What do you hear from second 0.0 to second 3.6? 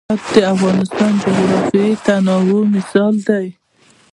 هرات د افغانستان د جغرافیوي تنوع مثال دی.